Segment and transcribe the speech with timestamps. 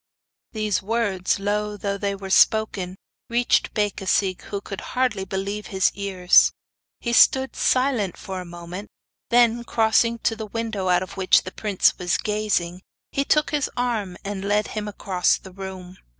[0.53, 2.95] These words, low though they were spoken,
[3.29, 6.51] reached Becasigue, who could hardly believe his ears.
[6.99, 8.89] He stood silent for a moment;
[9.29, 13.69] then, crossing to the window out of which the prince was gazing, he took his
[13.77, 15.97] arm and led him across the room.